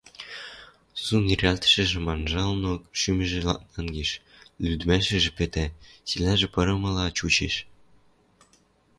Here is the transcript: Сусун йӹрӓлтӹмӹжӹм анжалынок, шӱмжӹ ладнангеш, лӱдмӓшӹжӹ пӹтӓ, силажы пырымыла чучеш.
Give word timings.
Сусун 1.01 1.23
йӹрӓлтӹмӹжӹм 1.31 2.05
анжалынок, 2.13 2.81
шӱмжӹ 2.99 3.39
ладнангеш, 3.47 4.09
лӱдмӓшӹжӹ 4.65 5.31
пӹтӓ, 5.37 5.65
силажы 6.09 6.47
пырымыла 6.53 7.05
чучеш. 7.17 7.55